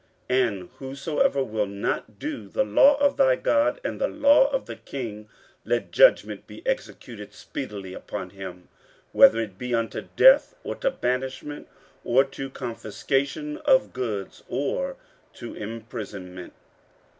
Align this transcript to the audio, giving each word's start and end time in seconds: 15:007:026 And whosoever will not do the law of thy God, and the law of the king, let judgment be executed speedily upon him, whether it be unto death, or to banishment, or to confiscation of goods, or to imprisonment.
15:007:026 0.31 0.45
And 0.49 0.69
whosoever 0.79 1.43
will 1.43 1.67
not 1.67 2.17
do 2.17 2.49
the 2.49 2.63
law 2.63 2.95
of 2.95 3.17
thy 3.17 3.35
God, 3.35 3.79
and 3.83 4.01
the 4.01 4.07
law 4.07 4.47
of 4.49 4.65
the 4.65 4.75
king, 4.75 5.29
let 5.63 5.91
judgment 5.91 6.47
be 6.47 6.65
executed 6.65 7.35
speedily 7.35 7.93
upon 7.93 8.31
him, 8.31 8.67
whether 9.11 9.39
it 9.39 9.59
be 9.59 9.75
unto 9.75 10.07
death, 10.15 10.55
or 10.63 10.73
to 10.77 10.89
banishment, 10.89 11.67
or 12.03 12.23
to 12.23 12.49
confiscation 12.49 13.57
of 13.57 13.93
goods, 13.93 14.41
or 14.49 14.95
to 15.33 15.53
imprisonment. 15.53 16.53